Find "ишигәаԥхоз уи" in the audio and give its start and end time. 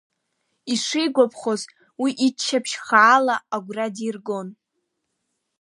0.73-2.11